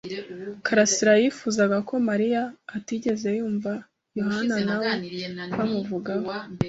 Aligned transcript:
karasira 0.65 1.13
yifuzaga 1.21 1.77
ko 1.89 1.93
Mariya 2.09 2.41
atigeze 2.75 3.27
yumva 3.37 3.71
Yohana 4.19 4.55
na 4.67 4.75
we 4.81 4.89
bamuvugaho. 5.57 6.27